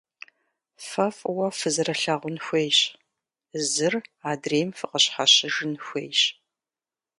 Фэ 0.87 1.07
фӀыуэ 1.17 1.47
фызэрылъагъун 1.57 2.37
хуейщ, 2.45 2.79
зыр 3.71 3.95
адрейм 4.31 4.69
фыкъыщхьэщыжын 4.77 5.73
хуейщ. 5.85 6.19